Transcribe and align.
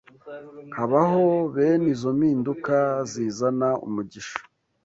habaho 0.77 1.23
bene 1.53 1.85
izo 1.93 2.09
mpinduka 2.17 2.75
zizana 3.11 3.69
umugisha? 3.85 4.37